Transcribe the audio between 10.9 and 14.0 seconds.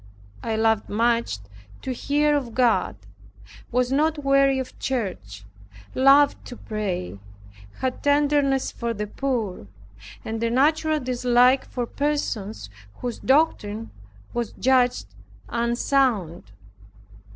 dislike for persons whose doctrine